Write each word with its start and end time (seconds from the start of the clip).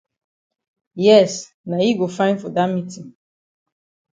Yes 1.05 1.33
na 1.69 1.77
yi 1.83 1.91
go 1.99 2.07
fine 2.17 2.37
for 2.41 2.51
dat 2.55 2.69
meetin. 2.73 3.07